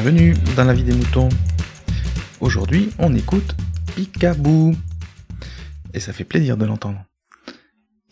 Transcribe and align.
Bienvenue 0.00 0.32
dans 0.54 0.62
la 0.62 0.74
vie 0.74 0.84
des 0.84 0.94
moutons. 0.94 1.28
Aujourd'hui, 2.38 2.90
on 3.00 3.16
écoute 3.16 3.56
Picaboo. 3.96 4.72
Et 5.92 5.98
ça 5.98 6.12
fait 6.12 6.22
plaisir 6.22 6.56
de 6.56 6.64
l'entendre. 6.64 7.04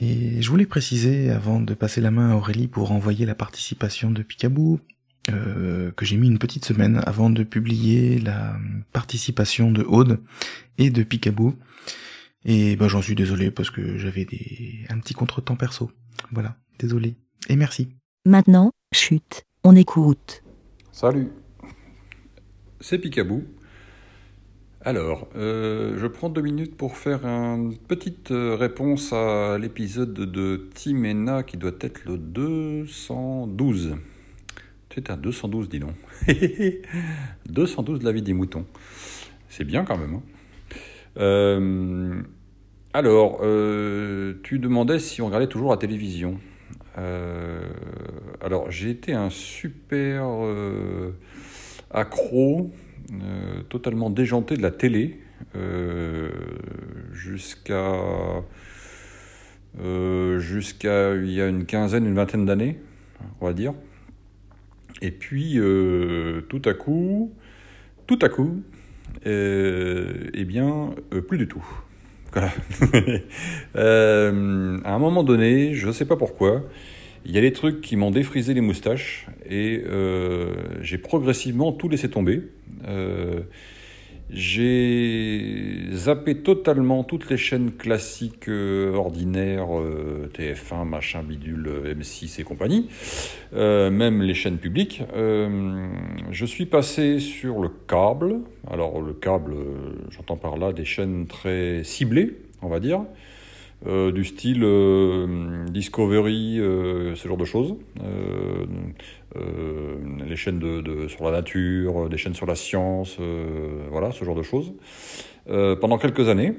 Et 0.00 0.42
je 0.42 0.50
voulais 0.50 0.66
préciser, 0.66 1.30
avant 1.30 1.60
de 1.60 1.74
passer 1.74 2.00
la 2.00 2.10
main 2.10 2.32
à 2.32 2.34
Aurélie 2.34 2.66
pour 2.66 2.90
envoyer 2.90 3.24
la 3.24 3.36
participation 3.36 4.10
de 4.10 4.24
Picaboo, 4.24 4.80
euh, 5.30 5.92
que 5.92 6.04
j'ai 6.04 6.16
mis 6.16 6.26
une 6.26 6.40
petite 6.40 6.64
semaine 6.64 7.00
avant 7.06 7.30
de 7.30 7.44
publier 7.44 8.18
la 8.18 8.56
participation 8.92 9.70
de 9.70 9.84
Aude 9.84 10.20
et 10.78 10.90
de 10.90 11.04
Picaboo. 11.04 11.54
Et 12.44 12.74
ben 12.74 12.88
j'en 12.88 13.00
suis 13.00 13.14
désolé 13.14 13.52
parce 13.52 13.70
que 13.70 13.96
j'avais 13.96 14.24
des 14.24 14.84
un 14.88 14.98
petit 14.98 15.14
contretemps 15.14 15.54
perso. 15.54 15.92
Voilà, 16.32 16.56
désolé. 16.80 17.14
Et 17.48 17.54
merci. 17.54 17.90
Maintenant, 18.24 18.72
chute, 18.92 19.44
on 19.62 19.76
écoute. 19.76 20.42
Salut, 20.90 21.30
c'est 22.80 22.98
Picaboo. 22.98 23.44
Alors, 24.86 25.26
euh, 25.34 25.98
je 25.98 26.06
prends 26.06 26.28
deux 26.28 26.42
minutes 26.42 26.76
pour 26.76 26.96
faire 26.96 27.24
une 27.24 27.76
petite 27.76 28.30
euh, 28.30 28.54
réponse 28.54 29.12
à 29.12 29.58
l'épisode 29.58 30.14
de 30.14 30.68
Timena 30.74 31.42
qui 31.42 31.56
doit 31.56 31.72
être 31.80 32.04
le 32.04 32.16
212. 32.18 33.96
C'est 34.94 35.10
un 35.10 35.16
212, 35.16 35.68
dis 35.68 35.80
donc. 35.80 35.94
212 37.48 37.98
de 37.98 38.04
la 38.04 38.12
vie 38.12 38.22
des 38.22 38.32
moutons. 38.32 38.64
C'est 39.48 39.64
bien 39.64 39.84
quand 39.84 39.98
même. 39.98 40.14
Hein. 40.14 40.22
Euh, 41.18 42.22
alors, 42.92 43.40
tu 44.42 44.60
demandais 44.60 45.00
si 45.00 45.20
on 45.20 45.26
regardait 45.26 45.48
toujours 45.48 45.72
la 45.72 45.78
télévision. 45.78 46.38
alors, 48.40 48.70
j'ai 48.70 48.90
été 48.90 49.14
un 49.14 49.30
super 49.30 50.22
accro 51.96 52.70
euh, 53.12 53.62
totalement 53.68 54.10
déjanté 54.10 54.56
de 54.56 54.62
la 54.62 54.70
télé 54.70 55.20
euh, 55.56 56.30
jusqu'à 57.12 57.94
euh, 59.80 60.38
jusqu'à 60.38 61.14
il 61.14 61.30
y 61.32 61.40
a 61.40 61.48
une 61.48 61.66
quinzaine, 61.66 62.06
une 62.06 62.14
vingtaine 62.14 62.46
d'années, 62.46 62.78
on 63.40 63.46
va 63.46 63.52
dire. 63.52 63.74
Et 65.02 65.10
puis 65.10 65.58
tout 66.48 66.62
à 66.64 66.74
coup, 66.74 67.32
tout 68.06 68.18
à 68.22 68.28
coup, 68.28 68.62
eh 69.24 70.44
bien, 70.46 70.90
plus 71.28 71.38
du 71.38 71.48
tout. 71.48 71.64
À 73.74 74.28
un 74.94 74.98
moment 74.98 75.22
donné, 75.22 75.74
je 75.74 75.86
ne 75.86 75.92
sais 75.92 76.06
pas 76.06 76.16
pourquoi, 76.16 76.62
il 77.26 77.34
y 77.34 77.38
a 77.38 77.40
des 77.40 77.52
trucs 77.52 77.80
qui 77.80 77.96
m'ont 77.96 78.12
défrisé 78.12 78.54
les 78.54 78.60
moustaches 78.60 79.26
et 79.50 79.82
euh, 79.84 80.54
j'ai 80.80 80.96
progressivement 80.96 81.72
tout 81.72 81.88
laissé 81.88 82.08
tomber. 82.08 82.42
Euh, 82.86 83.40
j'ai 84.30 85.86
zappé 85.92 86.36
totalement 86.36 87.02
toutes 87.02 87.28
les 87.28 87.36
chaînes 87.36 87.72
classiques 87.72 88.48
euh, 88.48 88.94
ordinaires, 88.94 89.68
TF1, 90.34 90.84
machin, 90.84 91.24
bidule, 91.24 91.68
M6 91.98 92.40
et 92.40 92.44
compagnie, 92.44 92.88
même 93.52 94.22
les 94.22 94.34
chaînes 94.34 94.58
publiques. 94.58 95.02
je 95.12 96.46
suis 96.46 96.66
passé 96.66 97.18
sur 97.18 97.60
le 97.60 97.70
câble. 97.88 98.36
Alors 98.70 99.00
le 99.00 99.12
câble, 99.12 99.54
j'entends 100.10 100.36
par 100.36 100.58
là 100.58 100.72
des 100.72 100.84
chaînes 100.84 101.26
très 101.26 101.82
ciblées, 101.82 102.36
on 102.62 102.68
va 102.68 102.78
dire. 102.78 103.02
Euh, 103.84 104.10
du 104.10 104.24
style 104.24 104.62
euh, 104.64 105.66
Discovery, 105.68 106.58
euh, 106.58 107.14
ce 107.14 107.28
genre 107.28 107.36
de 107.36 107.44
choses. 107.44 107.76
les 110.28 110.36
chaînes 110.36 110.58
de, 110.58 111.08
sur 111.08 111.24
la 111.24 111.30
nature, 111.30 112.08
des 112.08 112.16
chaînes 112.16 112.34
sur 112.34 112.46
la 112.46 112.54
science, 112.54 113.18
voilà, 113.90 114.10
ce 114.10 114.24
genre 114.24 114.34
de 114.34 114.42
choses. 114.42 114.72
pendant 115.46 115.98
quelques 115.98 116.28
années, 116.28 116.54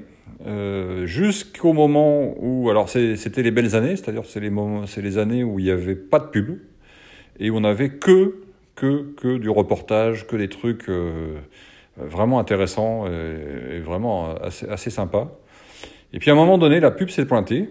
jusqu'au 1.04 1.72
moment 1.72 2.34
où, 2.38 2.70
alors 2.70 2.88
c'était 2.88 3.42
les 3.42 3.50
belles 3.50 3.74
années, 3.76 3.96
c'est-à-dire 3.96 4.24
c'est 4.24 4.40
les, 4.40 4.50
les 5.02 5.18
années 5.18 5.44
où 5.44 5.58
il 5.58 5.64
n'y 5.64 5.70
avait 5.70 5.96
pas 5.96 6.18
de 6.18 6.26
pub 6.26 6.58
et 7.40 7.50
où 7.50 7.56
on 7.56 7.60
n'avait 7.60 7.90
que, 7.90 8.42
que, 8.74 9.12
que 9.16 9.38
du 9.38 9.50
reportage, 9.50 10.26
que 10.26 10.36
des 10.36 10.48
trucs 10.48 10.90
vraiment 11.96 12.38
intéressants 12.38 13.06
et, 13.06 13.80
vraiment 13.80 14.34
assez, 14.36 14.68
assez 14.68 14.90
sympas. 14.90 15.38
Et 16.12 16.18
puis 16.18 16.30
à 16.30 16.32
un 16.32 16.36
moment 16.36 16.58
donné, 16.58 16.80
la 16.80 16.90
pub 16.90 17.10
s'est 17.10 17.26
pointée. 17.26 17.68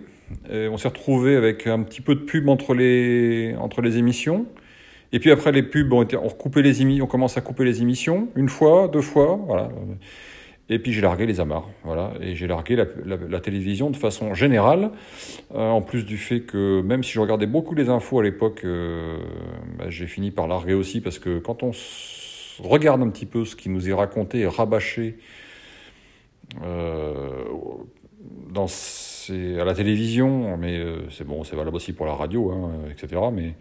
Et 0.51 0.67
on 0.67 0.77
s'est 0.77 0.89
retrouvé 0.89 1.35
avec 1.35 1.67
un 1.67 1.83
petit 1.83 2.01
peu 2.01 2.15
de 2.15 2.19
pub 2.21 2.49
entre 2.49 2.73
les, 2.73 3.55
entre 3.59 3.81
les 3.81 3.97
émissions. 3.97 4.45
Et 5.13 5.19
puis 5.19 5.31
après, 5.31 5.51
les 5.51 5.63
pubs 5.63 5.91
ont 5.93 6.01
été, 6.01 6.17
on 6.17 6.27
recoupé 6.27 6.61
les 6.61 6.81
émissions, 6.81 7.05
on 7.05 7.07
commence 7.07 7.37
à 7.37 7.41
couper 7.41 7.63
les 7.63 7.81
émissions, 7.81 8.27
une 8.35 8.49
fois, 8.49 8.89
deux 8.89 9.01
fois, 9.01 9.39
voilà. 9.47 9.69
Et 10.69 10.79
puis 10.79 10.91
j'ai 10.91 10.99
largué 10.99 11.25
les 11.25 11.39
amarres, 11.39 11.69
voilà. 11.85 12.11
Et 12.19 12.35
j'ai 12.35 12.45
largué 12.45 12.75
la, 12.75 12.85
la, 13.05 13.39
télévision 13.39 13.89
de 13.89 13.95
façon 13.95 14.33
générale, 14.33 14.91
euh, 15.55 15.69
en 15.69 15.81
plus 15.81 16.05
du 16.05 16.17
fait 16.17 16.41
que 16.41 16.81
même 16.81 17.05
si 17.05 17.13
je 17.13 17.21
regardais 17.21 17.45
beaucoup 17.45 17.73
les 17.73 17.87
infos 17.87 18.19
à 18.19 18.23
l'époque, 18.23 18.61
euh, 18.65 19.17
bah, 19.77 19.85
j'ai 19.87 20.07
fini 20.07 20.31
par 20.31 20.47
larguer 20.47 20.73
aussi 20.73 20.99
parce 20.99 21.19
que 21.19 21.39
quand 21.39 21.63
on 21.63 21.71
regarde 22.59 23.01
un 23.01 23.09
petit 23.09 23.25
peu 23.25 23.45
ce 23.45 23.55
qui 23.55 23.69
nous 23.69 23.87
est 23.87 23.93
raconté 23.93 24.39
et 24.39 24.47
rabâché 24.47 25.15
euh, 26.63 27.45
à 29.29 29.65
la 29.65 29.73
télévision, 29.73 30.57
mais 30.57 30.77
euh, 30.77 31.09
c'est 31.09 31.25
bon, 31.25 31.43
c'est 31.43 31.55
valable 31.55 31.75
aussi 31.75 31.93
pour 31.93 32.05
la 32.05 32.13
radio, 32.13 32.51
hein, 32.51 32.71
etc. 32.89 33.21
Mais 33.31 33.55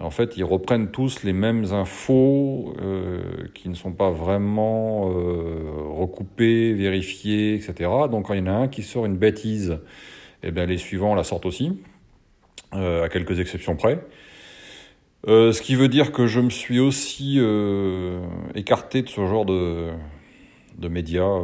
en 0.00 0.10
fait, 0.10 0.36
ils 0.36 0.44
reprennent 0.44 0.90
tous 0.90 1.22
les 1.22 1.32
mêmes 1.32 1.72
infos 1.72 2.74
euh, 2.80 3.22
qui 3.54 3.68
ne 3.68 3.74
sont 3.74 3.92
pas 3.92 4.10
vraiment 4.10 5.10
euh, 5.10 5.70
recoupées, 5.90 6.72
vérifiées, 6.74 7.54
etc. 7.54 7.90
Donc 8.10 8.26
quand 8.26 8.34
il 8.34 8.40
y 8.40 8.42
en 8.42 8.46
a 8.46 8.52
un 8.56 8.68
qui 8.68 8.82
sort 8.82 9.06
une 9.06 9.16
bêtise, 9.16 9.78
eh 10.42 10.50
bien, 10.50 10.66
les 10.66 10.78
suivants 10.78 11.14
la 11.14 11.24
sortent 11.24 11.46
aussi, 11.46 11.80
à 12.72 13.08
quelques 13.08 13.40
exceptions 13.40 13.74
près. 13.76 14.04
ce 15.26 15.62
qui 15.62 15.76
veut 15.76 15.88
dire 15.88 16.12
que 16.12 16.26
je 16.26 16.40
me 16.40 16.50
suis 16.50 16.78
aussi 16.78 17.40
écarté 18.54 19.02
de 19.02 19.08
ce 19.08 19.26
genre 19.26 19.46
de 19.46 20.88
médias 20.88 21.40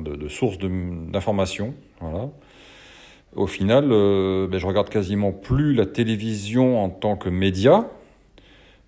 de, 0.00 0.28
sources 0.28 0.58
d'informations. 0.58 1.74
Voilà. 2.00 2.30
Au 3.34 3.46
final, 3.46 3.88
euh, 3.90 4.46
ben, 4.48 4.58
je 4.58 4.66
regarde 4.66 4.88
quasiment 4.88 5.32
plus 5.32 5.74
la 5.74 5.86
télévision 5.86 6.82
en 6.82 6.88
tant 6.88 7.16
que 7.16 7.28
média, 7.28 7.88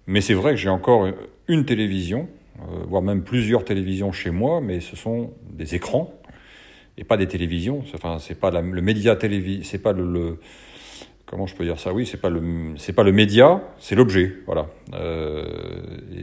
mais 0.07 0.21
c'est 0.21 0.35
vrai 0.35 0.53
que 0.53 0.57
j'ai 0.57 0.71
encore 0.71 1.09
une 1.49 1.65
télévision, 1.65 2.29
euh, 2.61 2.85
voire 2.89 3.03
même 3.03 3.23
plusieurs 3.23 3.65
télévisions 3.65 4.13
chez 4.13 4.31
moi, 4.31 4.61
mais 4.61 4.81
ce 4.81 4.97
sont 4.97 5.33
des 5.51 5.75
écrans 5.75 6.13
et 6.97 7.05
pas 7.05 7.17
des 7.17 7.29
télévisions. 7.29 7.85
Enfin, 7.95 8.19
c'est 8.19 8.39
pas 8.39 8.51
le 8.51 8.83
média 8.83 9.17
télévision, 9.17 9.65
c'est 9.65 9.83
pas 9.83 9.93
le, 9.93 10.39
comment 11.29 11.47
je 11.47 11.55
peux 11.55 11.65
dire 11.65 11.79
ça? 11.79 11.93
Oui, 11.93 12.07
c'est 12.07 12.21
pas 12.21 12.31
le 12.31 12.75
c'est 12.77 12.93
pas 12.93 13.05
le 13.05 13.13
média, 13.13 13.63
c'est 13.79 13.95
l'objet, 13.95 14.37
voilà. 14.47 14.67
Euh, 14.95 15.45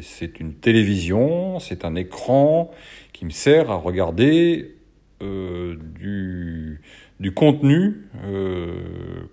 c'est 0.02 0.40
une 0.40 0.54
télévision, 0.54 1.60
c'est 1.60 1.86
un 1.86 1.96
écran 1.96 2.72
qui 3.14 3.26
me 3.26 3.30
sert 3.30 3.72
à 3.72 3.76
regarder 3.76 4.76
euh, 5.22 5.76
du, 5.98 6.82
du, 7.20 7.32
contenu 7.34 8.08
euh, 8.26 8.74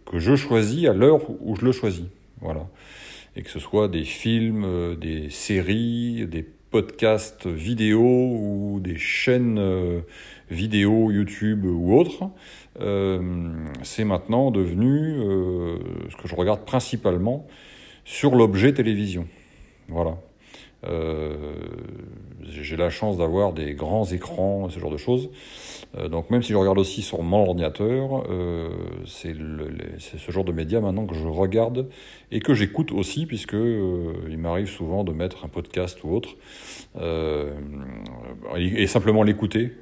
que 0.07 0.19
je 0.19 0.37
choisis 0.37 0.87
à 0.87 0.93
l'heure 0.93 1.23
où 1.41 1.57
je 1.57 1.65
le 1.65 1.73
choisis. 1.73 2.05
Voilà. 2.41 2.69
Et 3.35 3.43
que 3.43 3.51
ce 3.51 3.59
soit 3.59 3.89
des 3.89 4.05
films, 4.05 4.65
euh, 4.65 4.95
des 4.95 5.31
séries, 5.31 6.27
des 6.27 6.47
podcasts 6.73 7.47
vidéo 7.47 8.01
ou 8.01 8.81
des 8.81 8.97
chaînes 8.97 9.61
vidéo 10.51 11.13
YouTube 11.13 11.65
ou 11.65 11.97
autres, 11.97 12.31
c'est 13.85 14.05
maintenant 14.05 14.51
devenu 14.51 15.15
ce 16.11 16.17
que 16.21 16.27
je 16.27 16.35
regarde 16.35 16.65
principalement 16.65 17.47
sur 18.05 18.35
l'objet 18.35 18.73
télévision. 18.73 19.29
Voilà. 19.89 20.17
Euh, 20.85 21.35
j'ai 22.43 22.77
la 22.77 22.91
chance 22.91 23.19
d'avoir 23.19 23.53
des 23.53 23.75
grands 23.75 24.05
écrans, 24.05 24.69
ce 24.69 24.79
genre 24.79 24.91
de 24.91 24.97
choses. 24.97 25.31
Euh, 25.97 26.09
donc 26.09 26.31
même 26.31 26.43
si 26.43 26.53
je 26.53 26.57
regarde 26.57 26.79
aussi 26.79 27.03
sur 27.03 27.23
mon 27.23 27.45
ordinateur, 27.47 28.25
euh, 28.29 28.69
c'est 29.07 29.35
ce 29.35 30.33
genre 30.33 30.45
de 30.45 30.53
médias 30.53 30.81
maintenant 30.81 31.07
que 31.07 31.15
je 31.15 31.27
regarde 31.27 31.89
et 32.31 32.41
que 32.41 32.55
j'écoute 32.55 32.93
aussi, 32.93 33.27
puisque 33.27 33.55
il 33.55 34.39
m'arrive 34.39 34.69
souvent 34.69 35.05
de 35.05 35.13
mettre 35.13 35.45
un 35.45 35.49
podcast 35.49 36.03
ou 36.05 36.15
autre 36.15 36.31
et, 38.57 38.87
simplement 38.87 39.23
l'écouter 39.23 39.73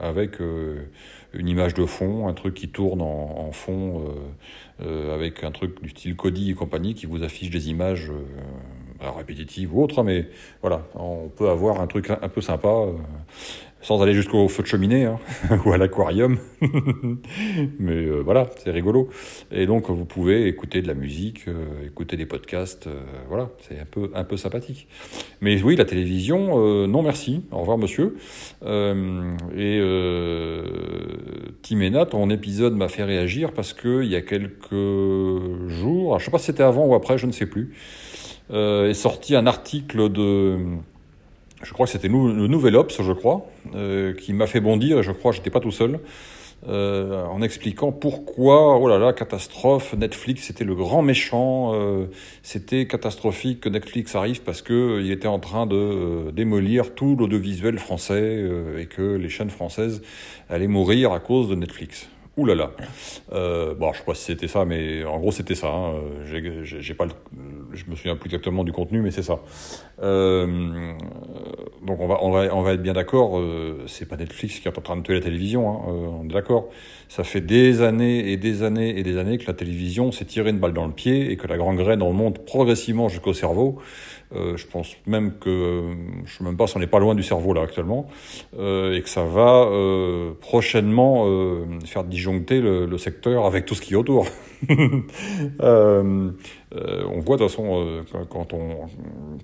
avec 0.00 0.40
une 0.40 1.48
image 1.48 1.74
de 1.74 1.86
fond, 1.86 2.26
un 2.26 2.34
truc 2.34 2.54
qui 2.54 2.68
tourne 2.68 3.02
en, 3.02 3.52
fond 3.52 4.04
avec 4.80 5.44
un 5.44 5.52
truc 5.52 5.82
du 5.82 5.90
style 5.90 6.16
Kodi 6.16 6.50
et 6.50 6.54
compagnie 6.54 6.94
qui 6.94 7.06
vous 7.06 7.22
affiche 7.22 7.50
des 7.50 7.68
images 7.70 8.10
répétitive 9.00 9.76
ou 9.76 9.82
autre, 9.82 10.02
mais 10.02 10.28
voilà, 10.60 10.82
on 10.94 11.28
peut 11.28 11.48
avoir 11.48 11.80
un 11.80 11.86
truc 11.86 12.10
un 12.10 12.28
peu 12.28 12.40
sympa, 12.40 12.68
euh, 12.68 12.92
sans 13.86 14.02
aller 14.02 14.14
jusqu'au 14.14 14.48
feu 14.48 14.64
de 14.64 14.68
cheminée 14.68 15.04
hein, 15.04 15.20
ou 15.64 15.72
à 15.72 15.78
l'aquarium. 15.78 16.38
Mais 17.78 17.92
euh, 17.92 18.20
voilà, 18.20 18.50
c'est 18.56 18.72
rigolo. 18.72 19.08
Et 19.52 19.66
donc 19.66 19.88
vous 19.88 20.04
pouvez 20.04 20.48
écouter 20.48 20.82
de 20.82 20.88
la 20.88 20.94
musique, 20.94 21.46
euh, 21.46 21.86
écouter 21.86 22.16
des 22.16 22.26
podcasts, 22.26 22.88
euh, 22.88 23.00
voilà, 23.28 23.50
c'est 23.60 23.78
un 23.78 23.84
peu, 23.84 24.10
un 24.12 24.24
peu 24.24 24.36
sympathique. 24.36 24.88
Mais 25.40 25.62
oui, 25.62 25.76
la 25.76 25.84
télévision, 25.84 26.86
non 26.88 27.02
merci, 27.02 27.42
au 27.52 27.58
revoir 27.58 27.78
monsieur. 27.78 28.16
et 29.56 29.80
Tiména, 31.62 32.06
ton 32.06 32.28
épisode 32.30 32.74
m'a 32.74 32.88
fait 32.88 33.04
réagir 33.04 33.52
parce 33.52 33.72
que 33.72 34.02
il 34.02 34.10
y 34.10 34.16
a 34.16 34.22
quelques 34.22 34.70
jours, 35.68 36.18
je 36.18 36.24
sais 36.24 36.30
pas 36.30 36.38
si 36.38 36.46
c'était 36.46 36.64
avant 36.64 36.86
ou 36.86 36.94
après, 36.94 37.18
je 37.18 37.26
ne 37.26 37.32
sais 37.32 37.46
plus, 37.46 37.74
est 38.52 38.94
sorti 38.94 39.34
un 39.34 39.46
article 39.46 40.10
de 40.10 40.58
je 41.62 41.72
crois 41.72 41.86
que 41.86 41.92
c'était 41.92 42.08
le 42.08 42.46
Nouvel 42.46 42.76
Ops, 42.76 43.02
je 43.02 43.12
crois, 43.12 43.46
euh, 43.74 44.12
qui 44.14 44.32
m'a 44.32 44.46
fait 44.46 44.60
bondir, 44.60 44.98
et 44.98 45.02
je 45.02 45.12
crois 45.12 45.32
que 45.32 45.36
j'étais 45.36 45.50
pas 45.50 45.60
tout 45.60 45.70
seul, 45.70 46.00
euh, 46.68 47.24
en 47.24 47.42
expliquant 47.42 47.92
pourquoi, 47.92 48.78
oh 48.78 48.88
là 48.88 48.98
là, 48.98 49.12
catastrophe, 49.12 49.94
Netflix 49.94 50.44
c'était 50.44 50.64
le 50.64 50.74
grand 50.74 51.02
méchant, 51.02 51.72
euh, 51.74 52.06
c'était 52.42 52.86
catastrophique 52.86 53.60
que 53.60 53.68
Netflix 53.68 54.14
arrive 54.14 54.42
parce 54.42 54.62
que 54.62 55.00
il 55.02 55.10
était 55.10 55.28
en 55.28 55.38
train 55.38 55.66
de 55.66 56.30
démolir 56.30 56.94
tout 56.94 57.14
l'audiovisuel 57.16 57.78
français 57.78 58.44
et 58.78 58.86
que 58.86 59.16
les 59.16 59.28
chaînes 59.28 59.50
françaises 59.50 60.02
allaient 60.48 60.66
mourir 60.66 61.12
à 61.12 61.20
cause 61.20 61.48
de 61.48 61.54
Netflix. 61.54 62.08
Ouh 62.36 62.44
là 62.44 62.54
là. 62.54 62.70
Euh, 63.32 63.74
bon, 63.74 63.94
je 63.94 63.98
sais 63.98 64.04
pas 64.04 64.14
si 64.14 64.24
c'était 64.24 64.48
ça, 64.48 64.66
mais 64.66 65.04
en 65.04 65.18
gros 65.18 65.32
c'était 65.32 65.54
ça. 65.54 65.68
Hein. 65.68 65.94
J'ai 66.26 66.92
pas, 66.92 67.06
le, 67.06 67.12
je 67.76 67.90
me 67.90 67.96
souviens 67.96 68.16
plus 68.16 68.28
exactement 68.28 68.64
du 68.64 68.72
contenu, 68.72 69.00
mais 69.00 69.10
c'est 69.10 69.22
ça. 69.22 69.40
Euh, 70.02 70.92
donc 71.82 72.00
on 72.00 72.30
va, 72.30 72.72
être 72.72 72.82
bien 72.82 72.92
d'accord. 72.92 73.38
Euh, 73.38 73.84
c'est 73.86 74.08
pas 74.08 74.16
Netflix 74.16 74.58
qui 74.58 74.68
est 74.68 74.78
en 74.78 74.80
train 74.80 74.96
de 74.96 75.02
tuer 75.02 75.14
la 75.14 75.20
télévision. 75.20 75.70
Hein, 75.70 75.80
euh, 75.88 76.20
on 76.20 76.24
est 76.24 76.32
d'accord. 76.32 76.68
Ça 77.08 77.24
fait 77.24 77.40
des 77.40 77.82
années 77.82 78.32
et 78.32 78.36
des 78.36 78.62
années 78.62 78.98
et 78.98 79.02
des 79.02 79.18
années 79.18 79.38
que 79.38 79.46
la 79.46 79.54
télévision 79.54 80.10
s'est 80.12 80.24
tirée 80.24 80.50
une 80.50 80.58
balle 80.58 80.72
dans 80.72 80.86
le 80.86 80.92
pied 80.92 81.30
et 81.30 81.36
que 81.36 81.46
la 81.46 81.56
gangrène 81.56 82.02
remonte 82.02 82.44
progressivement 82.44 83.08
jusqu'au 83.08 83.32
cerveau. 83.32 83.78
Euh, 84.34 84.56
je 84.56 84.66
pense 84.66 84.96
même 85.06 85.38
que, 85.38 85.82
je 86.24 86.32
ne 86.32 86.38
sais 86.38 86.44
même 86.44 86.56
pas 86.56 86.66
si 86.66 86.76
on 86.76 86.80
n'est 86.80 86.88
pas 86.88 86.98
loin 86.98 87.14
du 87.14 87.22
cerveau 87.22 87.54
là 87.54 87.62
actuellement, 87.62 88.08
euh, 88.58 88.96
et 88.96 89.02
que 89.02 89.08
ça 89.08 89.24
va 89.24 89.64
euh, 89.64 90.32
prochainement 90.40 91.24
euh, 91.26 91.64
faire 91.84 92.02
disjoncter 92.02 92.60
le, 92.60 92.96
secteur 92.98 93.44
avec 93.44 93.66
tout 93.66 93.74
ce 93.74 93.82
qui 93.82 93.94
est 93.94 93.96
autour. 93.96 94.26
Euh, 95.62 97.04
on 97.08 97.20
voit 97.20 97.36
de 97.36 97.42
toute 97.42 97.50
façon 97.50 98.04
quand, 98.28 98.52
on, 98.52 98.88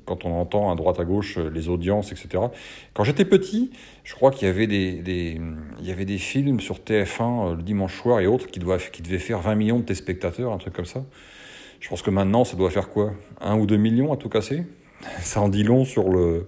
quand 0.05 0.25
on 0.25 0.41
entend 0.41 0.71
à 0.71 0.75
droite 0.75 0.99
à 1.01 1.05
gauche 1.05 1.39
les 1.39 1.69
audiences, 1.69 2.13
etc. 2.13 2.45
Quand 2.93 3.05
j'étais 3.05 3.25
petit, 3.25 3.71
je 4.05 4.15
crois 4.15 4.31
qu'il 4.31 4.49
y 4.49 4.51
avait 4.51 4.67
des, 4.67 4.95
des, 4.95 5.41
y 5.81 5.91
avait 5.91 6.05
des 6.05 6.19
films 6.19 6.61
sur 6.61 6.79
TF1 6.79 7.57
le 7.57 7.63
dimanche 7.63 7.97
soir 7.97 8.21
et 8.21 8.27
autres 8.27 8.49
qui, 8.49 8.59
doivent, 8.59 8.91
qui 8.91 9.03
devaient 9.03 9.19
faire 9.19 9.39
20 9.39 9.55
millions 9.55 9.79
de 9.79 9.85
téléspectateurs, 9.85 10.53
un 10.53 10.59
truc 10.59 10.75
comme 10.75 10.85
ça. 10.85 11.05
Je 11.83 11.89
pense 11.89 12.01
que 12.01 12.11
maintenant, 12.11 12.45
ça 12.45 12.57
doit 12.57 12.71
faire 12.71 12.89
quoi? 12.91 13.13
Un 13.41 13.59
ou 13.59 13.67
deux 13.67 13.77
millions 13.77 14.13
à 14.13 14.17
tout 14.17 14.29
casser? 14.29 14.63
Ça 15.21 15.41
en 15.41 15.49
dit 15.49 15.65
long 15.65 15.85
sur 15.85 16.11
le, 16.11 16.47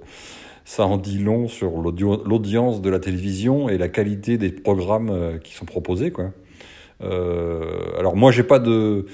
ça 0.64 0.86
en 0.86 0.96
dit 0.96 1.18
long 1.18 1.48
sur 1.48 1.72
l'audience 1.82 2.80
de 2.80 2.88
la 2.88 3.00
télévision 3.00 3.68
et 3.68 3.76
la 3.76 3.88
qualité 3.88 4.38
des 4.38 4.52
programmes 4.52 5.10
euh, 5.10 5.38
qui 5.38 5.52
sont 5.54 5.64
proposés, 5.64 6.12
quoi. 6.12 6.30
Euh, 7.02 7.98
alors 7.98 8.14
moi, 8.14 8.30
j'ai 8.30 8.44
pas 8.44 8.60
de, 8.60 9.06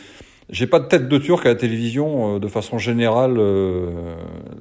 j'ai 0.50 0.66
pas 0.66 0.78
de 0.78 0.84
tête 0.84 1.08
de 1.08 1.16
turc 1.16 1.46
à 1.46 1.48
la 1.48 1.54
télévision. 1.54 2.36
Euh, 2.36 2.38
de 2.38 2.48
façon 2.48 2.76
générale, 2.76 3.36
euh, 3.38 4.14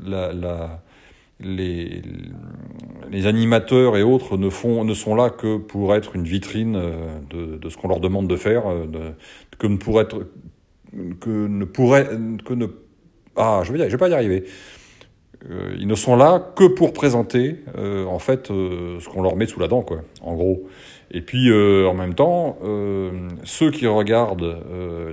la, 0.07 0.31
la, 0.31 0.81
les, 1.41 2.01
les 3.11 3.27
animateurs 3.27 3.97
et 3.97 4.03
autres 4.03 4.37
ne 4.37 4.49
font, 4.49 4.85
ne 4.85 4.93
sont 4.93 5.13
là 5.13 5.29
que 5.29 5.57
pour 5.57 5.93
être 5.93 6.15
une 6.15 6.23
vitrine 6.23 6.81
de, 7.29 7.57
de 7.57 7.69
ce 7.69 7.75
qu'on 7.75 7.89
leur 7.89 7.99
demande 7.99 8.29
de 8.29 8.37
faire, 8.37 8.63
de, 8.87 9.11
comme 9.57 9.77
pour 9.77 9.99
être 9.99 10.25
que 11.19 11.47
ne 11.47 11.65
pourrait 11.65 12.09
que 12.45 12.53
ne 12.53 12.67
ah 13.35 13.61
je 13.63 13.71
vais 13.71 13.79
je 13.85 13.91
vais 13.91 13.97
pas 13.97 14.09
y 14.09 14.13
arriver. 14.13 14.45
Euh, 15.49 15.75
ils 15.79 15.87
ne 15.87 15.95
sont 15.95 16.17
là 16.17 16.51
que 16.55 16.65
pour 16.65 16.91
présenter 16.91 17.57
euh, 17.77 18.05
en 18.05 18.19
fait 18.19 18.51
euh, 18.51 18.99
ce 18.99 19.07
qu'on 19.07 19.21
leur 19.21 19.37
met 19.37 19.45
sous 19.45 19.59
la 19.59 19.69
dent 19.69 19.81
quoi 19.81 20.01
en 20.21 20.33
gros. 20.33 20.67
Et 21.11 21.21
puis 21.21 21.51
en 21.51 21.95
même 21.95 22.13
temps 22.13 22.59
ceux 23.43 23.71
qui 23.71 23.87
regardent 23.87 24.59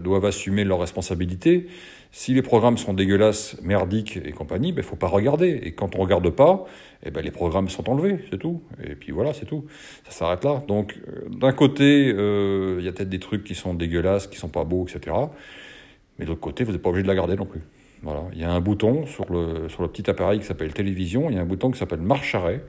doivent 0.05 0.27
assumer 0.27 0.63
leurs 0.65 0.81
responsabilités 0.81 1.69
si 2.17 2.33
les 2.33 2.41
programmes 2.43 2.79
sont 2.79 2.95
dégueulasses 2.95 3.61
merdiques 3.63 4.17
et 4.25 4.33
compagnie 4.33 4.73
ben 4.73 4.83
faut 4.83 4.97
pas 4.97 5.09
regarder 5.09 5.61
et 5.63 5.73
quand 5.73 5.97
on 5.97 6.01
regarde 6.01 6.31
pas 6.31 6.65
eh 7.05 7.11
ben 7.11 7.23
les 7.23 7.31
programmes 7.31 7.69
sont 7.69 7.89
enlevés 7.91 8.25
c'est 8.31 8.39
tout 8.39 8.63
et 8.83 8.95
puis 8.95 9.13
voilà 9.13 9.35
c'est 9.35 9.45
tout 9.45 9.67
ça 10.05 10.13
s'arrête 10.13 10.45
là 10.45 10.63
donc 10.67 10.99
d'un 11.29 11.53
côté 11.53 12.07
il 12.09 12.85
y 12.85 12.89
a 12.89 12.93
peut-être 12.93 13.11
des 13.11 13.21
trucs 13.21 13.45
qui 13.45 13.55
sont 13.55 13.75
dégueulasses 13.75 14.29
qui 14.29 14.39
sont 14.39 14.49
pas 14.49 14.65
beaux 14.65 14.87
etc 14.87 15.13
mais 16.19 16.25
de 16.25 16.31
l'autre 16.31 16.41
côté, 16.41 16.65
vous 16.65 16.73
n'êtes 16.73 16.83
pas 16.83 16.89
obligé 16.89 17.03
de 17.03 17.09
la 17.09 17.15
garder 17.15 17.37
non 17.37 17.47
plus. 17.47 17.61
Voilà. 18.03 18.23
Il 18.33 18.41
y 18.41 18.45
a 18.45 18.51
un 18.51 18.61
bouton 18.61 19.07
sur 19.07 19.31
le, 19.31 19.69
sur 19.69 19.83
le 19.83 19.89
petit 19.89 20.09
appareil 20.09 20.39
qui 20.39 20.47
s'appelle 20.47 20.73
télévision, 20.73 21.29
il 21.31 21.37
y 21.37 21.39
a 21.39 21.43
un 21.43 21.47
bouton 21.47 21.71
qui 21.71 21.79
s'appelle 21.79 22.01
marche 22.01 22.35
arrêt. 22.35 22.63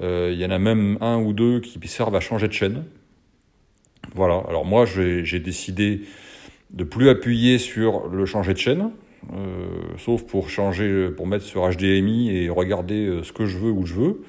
Euh, 0.00 0.30
il 0.32 0.40
y 0.40 0.44
en 0.44 0.50
a 0.50 0.58
même 0.58 0.96
un 1.00 1.18
ou 1.18 1.32
deux 1.32 1.60
qui 1.60 1.80
servent 1.88 2.14
à 2.14 2.20
changer 2.20 2.48
de 2.48 2.52
chaîne. 2.52 2.84
Voilà. 4.14 4.42
Alors 4.48 4.64
moi, 4.64 4.84
j'ai 4.86 5.40
décidé 5.40 6.02
de 6.70 6.84
plus 6.84 7.08
appuyer 7.08 7.58
sur 7.58 8.08
le 8.08 8.26
changer 8.26 8.52
de 8.52 8.58
chaîne, 8.58 8.90
euh, 9.32 9.68
sauf 9.98 10.24
pour 10.24 10.48
changer, 10.48 11.08
pour 11.10 11.26
mettre 11.26 11.44
sur 11.44 11.68
HDMI 11.68 12.36
et 12.36 12.50
regarder 12.50 13.06
euh, 13.06 13.22
ce 13.22 13.32
que 13.32 13.46
je 13.46 13.58
veux 13.58 13.70
où 13.70 13.86
je 13.86 13.94
veux. 13.94 14.22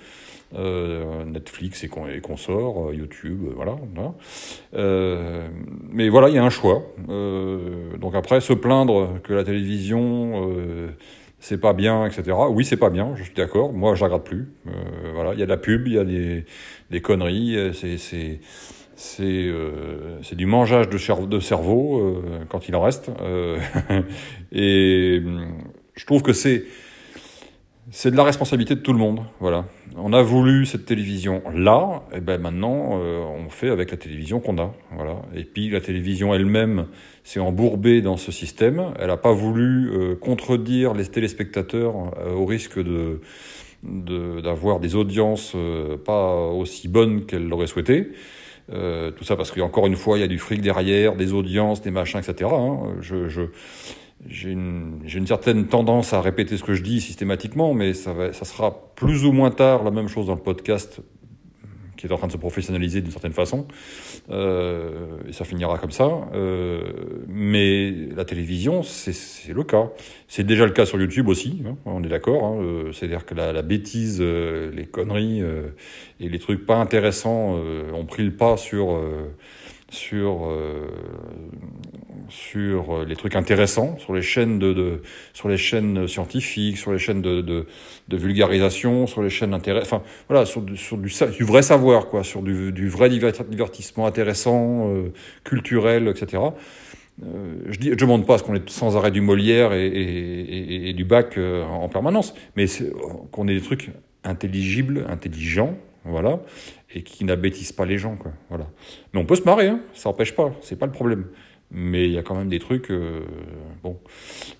Euh, 0.55 1.25
Netflix 1.25 1.83
et, 1.83 1.91
et 2.15 2.21
consorts, 2.21 2.89
euh, 2.89 2.95
YouTube, 2.95 3.41
euh, 3.49 3.53
voilà. 3.55 3.75
mais 5.91 6.09
voilà, 6.09 6.29
il 6.29 6.35
y 6.35 6.39
a 6.39 6.43
un 6.43 6.49
choix. 6.49 6.81
donc 7.07 8.15
après, 8.15 8.41
se 8.41 8.53
plaindre 8.53 9.21
que 9.23 9.33
la 9.33 9.43
télévision 9.43 10.49
c'est 11.41 11.61
pas 11.61 11.73
bien, 11.73 12.05
etc. 12.05 12.35
Oui, 12.49 12.65
c'est 12.65 12.77
pas 12.77 12.89
bien, 12.89 13.15
je 13.15 13.23
suis 13.23 13.33
d'accord. 13.33 13.71
Moi, 13.71 13.95
je 13.95 14.17
plus. 14.17 14.51
voilà, 15.13 15.33
il 15.33 15.39
y 15.39 15.43
a 15.43 15.45
de 15.45 15.51
la 15.51 15.57
pub, 15.57 15.87
il 15.87 15.93
y 15.93 15.99
a 15.99 16.03
des, 16.03 16.45
des 16.89 17.01
conneries. 17.01 17.71
C'est 17.73 18.39
c'est 18.99 19.23
euh, 19.23 20.19
du 20.33 20.45
mangeage 20.45 20.89
de, 20.89 21.39
cerveau 21.39 21.99
euh, 21.99 22.43
quand 22.49 22.67
il 22.67 22.75
en 22.75 22.81
reste. 22.81 23.09
Euh, 23.21 23.57
et 24.51 25.23
je 25.95 26.05
trouve 26.05 26.21
que 26.21 26.33
c'est 26.33 26.65
c'est 27.91 28.11
de 28.11 28.17
la 28.17 28.23
responsabilité 28.23 28.75
de 28.75 28.81
tout 28.81 28.91
le 28.91 28.99
monde. 28.99 29.21
Voilà. 29.39 29.65
On 29.95 30.11
a 30.11 30.21
voulu 30.21 30.65
cette 30.65 30.85
télévision 30.85 31.41
là, 31.55 32.03
et 32.13 32.19
ben 32.19 32.41
maintenant 32.41 32.99
euh, 33.01 33.23
on 33.23 33.49
fait 33.49 33.69
avec 33.69 33.89
la 33.91 33.95
télévision 33.97 34.41
qu'on 34.41 34.57
a. 34.57 34.75
Voilà. 34.91 35.15
Et 35.33 35.45
puis 35.45 35.69
la 35.69 35.79
télévision 35.79 36.35
elle-même 36.35 36.87
s'est 37.23 37.39
embourbée 37.39 38.01
dans 38.01 38.17
ce 38.17 38.33
système. 38.33 38.93
Elle 38.99 39.07
n'a 39.07 39.17
pas 39.17 39.31
voulu 39.31 40.17
contredire 40.19 40.93
les 40.93 41.05
téléspectateurs 41.05 41.95
au 42.35 42.45
risque 42.45 42.77
de 42.77 43.21
d'avoir 43.81 44.81
des 44.81 44.95
audiences 44.95 45.55
pas 46.03 46.35
aussi 46.35 46.89
bonnes 46.89 47.25
qu'elle 47.25 47.47
l'aurait 47.47 47.67
souhaité. 47.67 48.09
Tout 48.71 49.23
ça 49.23 49.35
parce 49.35 49.51
qu'encore 49.51 49.87
une 49.87 49.95
fois, 49.95 50.17
il 50.17 50.21
y 50.21 50.23
a 50.23 50.27
du 50.27 50.39
fric 50.39 50.61
derrière, 50.61 51.15
des 51.15 51.33
audiences, 51.33 51.81
des 51.81 51.91
machins, 51.91 52.19
etc. 52.19 52.49
Hein. 52.53 52.95
Je, 53.01 53.27
je, 53.27 53.41
j'ai 54.27 54.51
une, 54.51 55.01
une, 55.13 55.27
certaine 55.27 55.67
tendance 55.67 56.13
à 56.13 56.21
répéter 56.21 56.57
ce 56.57 56.63
que 56.63 56.73
je 56.73 56.83
dis 56.83 57.01
systématiquement, 57.01 57.73
mais 57.73 57.93
ça, 57.93 58.13
va, 58.13 58.33
ça 58.33 58.45
sera 58.45 58.91
plus 58.95 59.25
ou 59.25 59.31
moins 59.31 59.51
tard 59.51 59.83
la 59.83 59.91
même 59.91 60.07
chose 60.07 60.27
dans 60.27 60.35
le 60.35 60.41
podcast 60.41 61.01
qui 61.99 62.07
est 62.07 62.11
en 62.13 62.17
train 62.17 62.27
de 62.27 62.31
se 62.31 62.37
professionnaliser 62.37 63.01
d'une 63.01 63.11
certaine 63.11 63.33
façon, 63.33 63.67
euh, 64.29 65.17
et 65.27 65.33
ça 65.33 65.43
finira 65.43 65.77
comme 65.77 65.91
ça. 65.91 66.09
Euh, 66.33 66.81
mais 67.27 67.91
la 68.15 68.23
télévision, 68.23 68.83
c'est 68.83 69.53
le 69.53 69.63
cas. 69.63 69.89
C'est 70.29 70.45
déjà 70.45 70.65
le 70.65 70.71
cas 70.71 70.85
sur 70.85 70.97
YouTube 70.97 71.27
aussi, 71.27 71.61
hein, 71.67 71.75
on 71.85 72.01
est 72.03 72.07
d'accord. 72.07 72.45
Hein, 72.45 72.61
euh, 72.61 72.93
C'est-à-dire 72.93 73.25
que 73.25 73.35
la, 73.35 73.51
la 73.51 73.63
bêtise, 73.63 74.19
euh, 74.21 74.71
les 74.73 74.85
conneries 74.85 75.41
euh, 75.41 75.67
et 76.21 76.29
les 76.29 76.39
trucs 76.39 76.65
pas 76.65 76.77
intéressants 76.77 77.59
ont 77.93 78.05
pris 78.05 78.23
le 78.23 78.31
pas 78.31 78.55
sur 78.55 79.01
sur 79.89 80.51
sur 82.29 82.95
euh, 82.95 83.05
les 83.05 83.15
trucs 83.15 83.35
intéressants, 83.35 83.97
sur 83.97 84.13
les 84.13 84.21
chaînes 84.21 84.59
de, 84.59 84.73
de 84.73 85.01
sur 85.33 85.49
les 85.49 85.57
chaînes 85.57 86.07
scientifiques, 86.07 86.77
sur 86.77 86.91
les 86.91 86.99
chaînes 86.99 87.21
de, 87.21 87.41
de, 87.41 87.65
de 88.07 88.17
vulgarisation, 88.17 89.07
sur 89.07 89.21
les 89.21 89.29
chaînes 89.29 89.53
intérêt, 89.53 89.81
enfin 89.81 90.01
voilà, 90.27 90.45
sur, 90.45 90.63
sur 90.75 90.97
du, 90.97 91.11
du, 91.37 91.43
vrai 91.43 91.61
savoir 91.61 92.07
quoi, 92.07 92.23
sur 92.23 92.41
du, 92.41 92.71
du 92.71 92.87
vrai 92.87 93.09
divertissement 93.09 94.05
intéressant, 94.05 94.89
euh, 94.89 95.11
culturel, 95.43 96.07
etc. 96.07 96.43
Euh, 97.23 97.55
je 97.67 97.77
dis, 97.77 97.89
je 97.89 97.95
demande 97.95 98.25
pas 98.25 98.37
ce 98.37 98.43
qu'on 98.43 98.55
est 98.55 98.69
sans 98.69 98.95
arrêt 98.95 99.11
du 99.11 99.21
Molière 99.21 99.73
et, 99.73 99.87
et, 99.87 100.85
et, 100.85 100.89
et 100.89 100.93
du 100.93 101.03
bac 101.03 101.37
euh, 101.37 101.65
en 101.65 101.89
permanence, 101.89 102.33
mais 102.55 102.65
qu'on 103.31 103.47
ait 103.47 103.55
des 103.55 103.61
trucs 103.61 103.91
intelligibles, 104.23 105.05
intelligents, 105.09 105.75
voilà, 106.05 106.39
et 106.93 107.03
qui 107.03 107.25
n'abêtissent 107.25 107.73
pas 107.73 107.85
les 107.85 107.97
gens, 107.97 108.15
quoi. 108.15 108.31
Voilà. 108.49 108.67
Mais 109.13 109.19
on 109.19 109.25
peut 109.25 109.35
se 109.35 109.43
marrer, 109.43 109.67
hein, 109.67 109.81
ça 109.93 110.09
n'empêche 110.09 110.35
pas, 110.35 110.53
c'est 110.61 110.77
pas 110.77 110.85
le 110.85 110.91
problème 110.91 111.25
mais 111.71 112.05
il 112.05 112.11
y 112.11 112.17
a 112.17 112.23
quand 112.23 112.35
même 112.35 112.49
des 112.49 112.59
trucs. 112.59 112.89
Euh, 112.89 113.21
bon, 113.83 113.99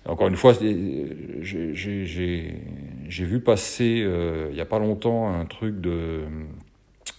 encore 0.04 0.28
une 0.28 0.36
fois, 0.36 0.54
j'ai 0.60 1.24
vu 3.24 3.40
passer 3.40 4.02
euh, 4.04 4.46
il 4.50 4.54
n'y 4.54 4.60
a 4.60 4.66
pas 4.66 4.78
longtemps 4.78 5.32
un 5.32 5.44
truc 5.44 5.80
de 5.80 6.22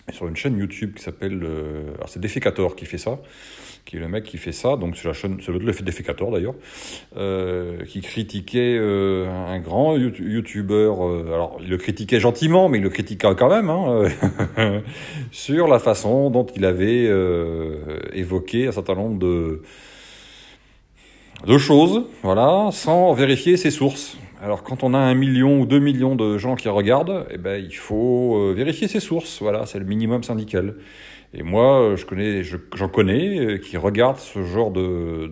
sur 0.10 0.28
une 0.28 0.36
chaîne 0.36 0.58
YouTube 0.58 0.96
qui 0.96 1.04
s'appelle. 1.04 1.42
Euh, 1.44 1.94
alors, 1.96 2.10
c'est 2.10 2.20
Defecator 2.20 2.76
qui 2.76 2.86
fait 2.86 2.98
ça, 2.98 3.20
qui 3.86 3.98
est 3.98 4.00
le 4.00 4.08
mec 4.08 4.24
qui 4.24 4.38
fait 4.38 4.52
ça, 4.52 4.76
donc 4.76 4.98
c'est 4.98 5.08
la 5.08 5.14
chaîne, 5.14 5.38
c'est 5.44 5.52
le 5.52 5.60
Defecator 5.60 6.32
d'ailleurs, 6.32 6.56
euh, 7.18 7.86
qui 7.86 8.02
critiquait 8.02 8.78
euh, 8.78 9.30
un 9.30 9.60
grand 9.60 9.98
YouTuber. 9.98 10.92
alors, 11.28 11.60
il 11.62 11.70
le 11.70 11.78
critiquait 11.78 12.20
gentiment, 12.20 12.70
mais 12.70 12.80
il 12.80 12.84
le 12.84 12.90
critiquait 12.90 13.36
quand 13.36 13.50
même, 13.50 13.70
hein, 13.70 14.06
sur 15.32 15.68
la 15.68 15.80
façon 15.80 16.30
dont 16.30 16.46
il 16.56 16.66
avait 16.66 17.10
évoqué 18.14 18.68
un 18.68 18.72
certain 18.72 18.96
nombre 18.96 19.20
de 19.20 19.62
choses, 21.58 22.04
voilà, 22.24 22.70
sans 22.72 23.14
vérifier 23.14 23.58
ses 23.58 23.72
sources. 23.72 24.18
Alors 24.42 24.64
quand 24.64 24.84
on 24.84 24.96
a 24.96 24.98
un 24.98 25.14
million 25.14 25.60
ou 25.60 25.68
deux 25.68 25.78
millions 25.78 26.16
de 26.16 26.40
gens 26.40 26.56
qui 26.56 26.68
regardent, 26.68 27.28
eh 27.30 27.38
ben, 27.38 27.64
il 27.64 27.76
faut 27.76 28.38
euh, 28.38 28.54
vérifier 28.56 28.88
ses 28.88 29.00
sources. 29.00 29.40
Voilà, 29.40 29.68
c'est 29.68 29.78
le 29.78 29.86
minimum 29.86 30.24
syndical. 30.24 30.78
Et 31.36 31.44
moi, 31.44 31.94
je 31.96 32.06
connais, 32.06 32.42
j'en 32.44 32.90
connais 32.90 33.40
euh, 33.40 33.58
qui 33.60 33.78
regardent 33.78 34.18
ce 34.18 34.44
genre 34.44 34.72
de, 34.72 35.30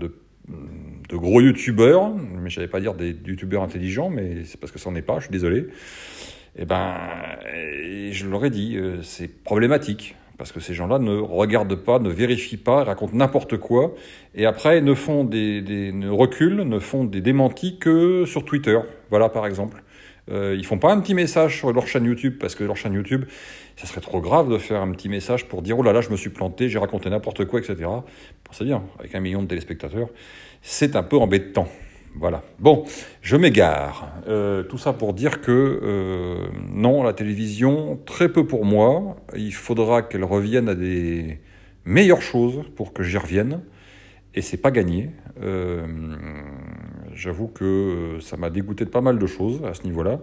gros 1.11 1.41
youtubeurs, 1.41 2.13
mais 2.13 2.51
je 2.51 2.59
n'allais 2.59 2.69
pas 2.69 2.79
dire 2.79 2.93
des 2.93 3.17
youtubeurs 3.25 3.63
intelligents, 3.63 4.11
mais 4.11 4.43
c'est 4.45 4.59
parce 4.59 4.71
que 4.71 4.77
ça 4.77 4.91
n'en 4.91 4.95
est 4.95 5.01
pas, 5.01 5.15
je 5.15 5.23
suis 5.23 5.31
désolé. 5.31 5.65
Eh 6.55 6.65
ben, 6.65 6.95
je 8.11 8.27
leur 8.27 8.45
ai 8.45 8.51
dit, 8.51 8.77
euh, 8.77 9.01
c'est 9.01 9.43
problématique. 9.43 10.15
Parce 10.39 10.53
que 10.53 10.61
ces 10.61 10.73
gens-là 10.73 10.99
ne 10.99 11.19
regardent 11.19 11.75
pas, 11.75 11.99
ne 11.99 12.09
vérifient 12.09 12.57
pas, 12.57 12.85
racontent 12.85 13.15
n'importe 13.15 13.57
quoi, 13.57 13.93
et 14.33 14.45
après 14.45 14.79
ne 14.79 14.93
font 14.93 15.25
des, 15.25 15.61
des, 15.61 15.91
ne 15.91 16.79
font 16.79 17.03
des 17.03 17.19
démentis 17.19 17.77
que 17.77 18.23
sur 18.25 18.45
Twitter. 18.45 18.79
Voilà, 19.09 19.27
par 19.29 19.45
exemple. 19.45 19.83
Euh, 20.31 20.55
ils 20.57 20.65
font 20.65 20.77
pas 20.77 20.93
un 20.93 21.01
petit 21.01 21.13
message 21.13 21.57
sur 21.57 21.73
leur 21.73 21.87
chaîne 21.87 22.05
YouTube, 22.05 22.37
parce 22.39 22.55
que 22.55 22.63
leur 22.63 22.77
chaîne 22.77 22.93
YouTube, 22.93 23.25
ça 23.75 23.85
serait 23.85 23.99
trop 23.99 24.21
grave 24.21 24.49
de 24.49 24.57
faire 24.57 24.81
un 24.81 24.91
petit 24.91 25.09
message 25.09 25.45
pour 25.45 25.61
dire 25.61 25.77
oh 25.77 25.83
là 25.83 25.91
là, 25.91 25.99
je 25.99 26.09
me 26.09 26.15
suis 26.15 26.29
planté, 26.29 26.69
j'ai 26.69 26.79
raconté 26.79 27.09
n'importe 27.09 27.43
quoi, 27.45 27.59
etc. 27.59 27.89
c'est 28.51 28.63
bien, 28.63 28.83
avec 28.97 29.13
un 29.15 29.19
million 29.19 29.41
de 29.41 29.47
téléspectateurs, 29.47 30.07
c'est 30.61 30.95
un 30.95 31.03
peu 31.03 31.17
embêtant. 31.17 31.67
Voilà. 32.15 32.43
Bon, 32.59 32.85
je 33.21 33.37
m'égare. 33.37 34.11
Euh, 34.27 34.63
tout 34.63 34.77
ça 34.77 34.93
pour 34.93 35.13
dire 35.13 35.41
que 35.41 35.79
euh, 35.83 36.47
non, 36.73 37.03
la 37.03 37.13
télévision, 37.13 37.99
très 38.05 38.29
peu 38.29 38.45
pour 38.45 38.65
moi. 38.65 39.17
Il 39.35 39.53
faudra 39.53 40.01
qu'elle 40.01 40.23
revienne 40.23 40.69
à 40.69 40.75
des 40.75 41.39
meilleures 41.85 42.21
choses 42.21 42.63
pour 42.75 42.93
que 42.93 43.03
j'y 43.03 43.17
revienne. 43.17 43.61
Et 44.35 44.41
c'est 44.41 44.57
pas 44.57 44.71
gagné. 44.71 45.11
Euh, 45.41 45.85
j'avoue 47.13 47.47
que 47.47 48.17
ça 48.21 48.37
m'a 48.37 48.49
dégoûté 48.49 48.85
de 48.85 48.89
pas 48.89 49.01
mal 49.01 49.17
de 49.17 49.27
choses 49.27 49.61
à 49.65 49.73
ce 49.73 49.83
niveau-là. 49.83 50.19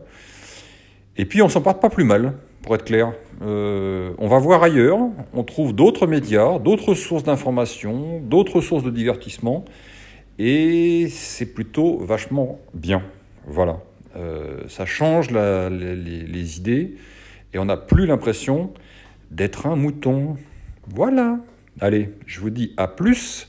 Et 1.17 1.25
puis 1.25 1.41
on 1.41 1.49
s'en 1.49 1.63
porte 1.63 1.81
pas 1.81 1.89
plus 1.89 2.05
mal, 2.05 2.35
pour 2.63 2.75
être 2.75 2.85
clair. 2.85 3.13
on 3.41 4.29
va 4.29 4.39
voir 4.39 4.63
ailleurs, 4.63 4.99
on 5.33 5.45
trouve 5.45 5.73
d'autres 5.73 6.07
médias, 6.07 6.59
d'autres 6.59 6.95
sources 6.95 7.25
d'information, 7.25 8.21
d'autres 8.21 8.61
sources 8.61 8.85
de 8.85 8.91
divertissement. 8.91 9.65
Et 10.39 11.09
c'est 11.11 11.47
plutôt 11.47 11.99
vachement 11.99 12.61
bien. 12.75 13.03
Voilà. 13.47 13.81
Euh, 14.17 14.63
ça 14.69 14.87
change 14.87 15.31
les, 15.31 16.59
idées 16.59 16.95
et 17.53 17.59
on 17.59 17.67
n'a 17.67 17.77
plus 17.77 18.07
l'impression 18.07 18.73
d'être 19.31 19.67
un 19.67 19.77
mouton. 19.77 20.37
Voilà. 20.89 21.39
Allez, 21.81 22.11
je 22.27 22.41
vous 22.41 22.51
dis 22.51 22.73
à 22.77 22.89
plus. 22.89 23.49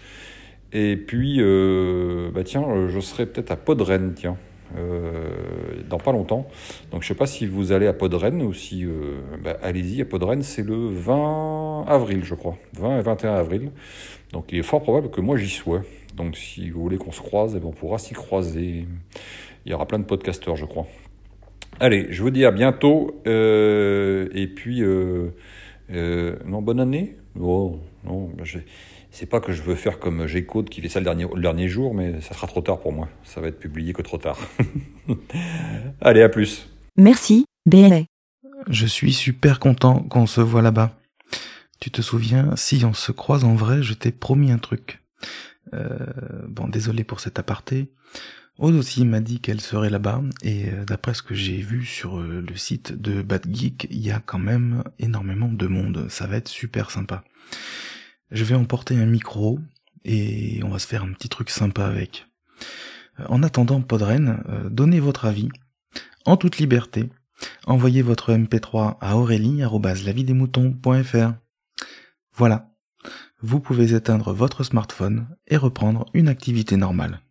Et 0.73 0.97
puis, 0.97 1.37
euh, 1.39 2.29
bah 2.33 2.43
tiens, 2.43 2.87
je 2.87 2.99
serai 2.99 3.25
peut-être 3.25 3.51
à 3.51 3.55
Podren, 3.55 4.13
tiens, 4.13 4.35
euh, 4.77 5.29
dans 5.89 5.97
pas 5.97 6.11
longtemps. 6.11 6.47
Donc 6.91 7.03
je 7.03 7.07
sais 7.07 7.15
pas 7.15 7.25
si 7.25 7.45
vous 7.45 7.71
allez 7.71 7.87
à 7.87 7.93
Podren 7.93 8.41
ou 8.41 8.53
si... 8.53 8.85
Bah, 9.43 9.57
allez-y, 9.61 10.01
à 10.01 10.05
Podren, 10.05 10.41
c'est 10.41 10.63
le 10.63 10.89
20 10.89 11.85
avril, 11.87 12.23
je 12.23 12.35
crois. 12.35 12.57
20 12.77 12.99
et 12.99 13.01
21 13.01 13.35
avril. 13.35 13.71
Donc 14.33 14.51
il 14.51 14.59
est 14.59 14.63
fort 14.63 14.81
probable 14.81 15.09
que 15.09 15.21
moi 15.21 15.37
j'y 15.37 15.49
sois. 15.49 15.83
Donc 16.17 16.35
si 16.35 16.71
vous 16.71 16.81
voulez 16.81 16.97
qu'on 16.97 17.11
se 17.11 17.21
croise, 17.21 17.53
eh 17.55 17.59
ben, 17.59 17.67
on 17.67 17.71
pourra 17.71 17.99
s'y 17.99 18.13
croiser. 18.13 18.85
Il 19.65 19.71
y 19.71 19.73
aura 19.73 19.85
plein 19.85 19.99
de 19.99 20.03
podcasteurs, 20.03 20.55
je 20.55 20.65
crois. 20.65 20.87
Allez, 21.79 22.07
je 22.09 22.23
vous 22.23 22.31
dis 22.31 22.43
à 22.43 22.51
bientôt. 22.51 23.21
Euh, 23.27 24.27
et 24.33 24.47
puis, 24.47 24.81
euh, 24.81 25.29
euh, 25.91 26.37
non, 26.45 26.63
bonne 26.63 26.79
année 26.79 27.17
Non, 27.35 27.79
non, 28.03 28.31
ben, 28.35 28.45
c'est 29.11 29.27
pas 29.27 29.39
que 29.39 29.51
je 29.51 29.61
veux 29.61 29.75
faire 29.75 29.99
comme 29.99 30.25
G-Code 30.25 30.69
qui 30.69 30.81
fait 30.81 30.89
ça 30.89 30.99
le 30.99 31.05
dernier, 31.05 31.27
le 31.33 31.41
dernier 31.41 31.67
jour, 31.67 31.93
mais 31.93 32.19
ça 32.21 32.33
sera 32.33 32.47
trop 32.47 32.61
tard 32.61 32.79
pour 32.79 32.93
moi. 32.93 33.09
Ça 33.23 33.39
va 33.39 33.47
être 33.47 33.59
publié 33.59 33.93
que 33.93 34.01
trop 34.01 34.17
tard. 34.17 34.39
Allez, 36.01 36.23
à 36.23 36.29
plus. 36.29 36.67
Merci, 36.97 37.45
BLA. 37.67 38.01
Je 38.69 38.87
suis 38.87 39.13
super 39.13 39.59
content 39.59 39.99
qu'on 39.99 40.25
se 40.25 40.41
voit 40.41 40.63
là-bas. 40.63 40.97
Tu 41.79 41.91
te 41.91 42.01
souviens, 42.01 42.55
si 42.55 42.83
on 42.85 42.93
se 42.93 43.11
croise 43.11 43.43
en 43.43 43.53
vrai, 43.53 43.83
je 43.83 43.93
t'ai 43.93 44.11
promis 44.11 44.51
un 44.51 44.57
truc. 44.57 44.99
Euh, 45.73 45.97
bon, 46.47 46.67
désolé 46.67 47.03
pour 47.03 47.19
cet 47.19 47.39
aparté. 47.39 47.91
Aude 48.57 48.75
aussi 48.75 49.03
m'a 49.05 49.19
dit 49.19 49.39
qu'elle 49.39 49.61
serait 49.61 49.91
là-bas, 49.91 50.23
et 50.41 50.71
euh, 50.71 50.85
d'après 50.85 51.13
ce 51.13 51.21
que 51.21 51.35
j'ai 51.35 51.57
vu 51.57 51.85
sur 51.85 52.19
euh, 52.19 52.43
le 52.47 52.55
site 52.55 52.99
de 52.99 53.21
Bad 53.21 53.45
Geek, 53.53 53.85
il 53.91 53.99
y 53.99 54.09
a 54.09 54.19
quand 54.19 54.39
même 54.39 54.83
énormément 54.97 55.51
de 55.51 55.67
monde. 55.67 56.07
Ça 56.09 56.25
va 56.25 56.37
être 56.37 56.47
super 56.47 56.89
sympa. 56.89 57.23
Je 58.31 58.43
vais 58.43 58.55
emporter 58.55 58.97
un 58.97 59.05
micro, 59.05 59.59
et 60.03 60.59
on 60.63 60.69
va 60.69 60.79
se 60.79 60.87
faire 60.87 61.03
un 61.03 61.13
petit 61.13 61.29
truc 61.29 61.51
sympa 61.51 61.85
avec. 61.85 62.25
En 63.29 63.43
attendant 63.43 63.81
Podren, 63.81 64.43
donnez 64.69 64.99
votre 64.99 65.25
avis, 65.25 65.49
en 66.25 66.37
toute 66.37 66.57
liberté. 66.57 67.09
Envoyez 67.65 68.01
votre 68.01 68.33
MP3 68.33 68.97
à 69.01 69.17
aurélie.lavidesmoutons.fr. 69.17 71.33
Voilà 72.33 72.76
vous 73.41 73.59
pouvez 73.59 73.93
éteindre 73.93 74.33
votre 74.33 74.63
smartphone 74.63 75.27
et 75.47 75.57
reprendre 75.57 76.05
une 76.13 76.27
activité 76.27 76.75
normale. 76.77 77.21